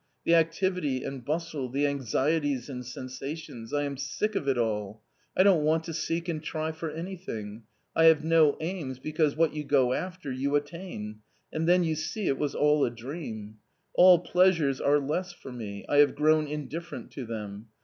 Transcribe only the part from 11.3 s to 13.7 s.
and then you see it was all a dream.